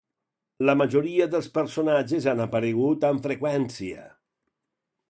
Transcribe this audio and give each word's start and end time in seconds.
La 0.69 0.73
majoria 0.79 1.27
dels 1.35 1.49
personatges 1.59 2.27
han 2.33 2.43
aparegut 2.47 3.07
amb 3.13 3.25
freqüència. 3.31 4.13